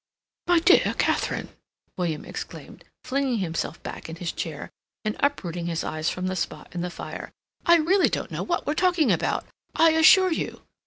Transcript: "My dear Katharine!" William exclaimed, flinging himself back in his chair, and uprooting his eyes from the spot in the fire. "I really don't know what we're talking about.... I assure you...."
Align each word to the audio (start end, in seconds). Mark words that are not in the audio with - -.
"My 0.47 0.57
dear 0.59 0.95
Katharine!" 0.97 1.49
William 1.95 2.25
exclaimed, 2.25 2.85
flinging 3.03 3.37
himself 3.37 3.83
back 3.83 4.09
in 4.09 4.15
his 4.15 4.31
chair, 4.31 4.71
and 5.05 5.15
uprooting 5.19 5.67
his 5.67 5.83
eyes 5.83 6.09
from 6.09 6.25
the 6.25 6.35
spot 6.35 6.73
in 6.73 6.81
the 6.81 6.89
fire. 6.89 7.31
"I 7.67 7.75
really 7.75 8.09
don't 8.09 8.31
know 8.31 8.41
what 8.41 8.65
we're 8.65 8.73
talking 8.73 9.11
about.... 9.11 9.45
I 9.75 9.91
assure 9.91 10.31
you...." 10.31 10.63